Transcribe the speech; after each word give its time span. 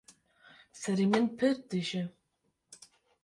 Serê 0.79 1.05
min 1.11 1.25
pir 1.37 1.55
diêşe. 1.69 2.03